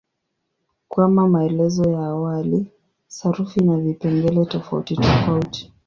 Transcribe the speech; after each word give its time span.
Kama 0.95 1.27
maelezo 1.29 1.91
ya 1.91 2.05
awali, 2.05 2.71
sarufi 3.07 3.59
ina 3.59 3.77
vipengele 3.77 4.45
tofautitofauti. 4.45 5.73